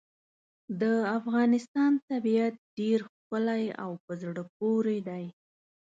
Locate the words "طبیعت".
2.09-2.53